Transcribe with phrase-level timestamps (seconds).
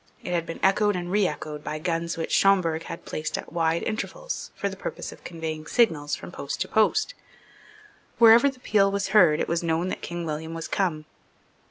[0.23, 4.49] It had been echoed and reechoed by guns which Schomberg had placed at wide intervals
[4.55, 7.13] for the purpose of conveying signals from post to post.
[8.17, 11.05] Wherever the peal was heard, it was known that King William was come.